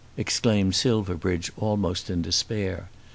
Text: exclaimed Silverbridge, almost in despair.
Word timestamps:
exclaimed 0.17 0.73
Silverbridge, 0.73 1.51
almost 1.57 2.09
in 2.09 2.23
despair. 2.23 2.89